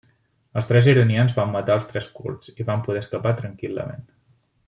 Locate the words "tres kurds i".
1.91-2.67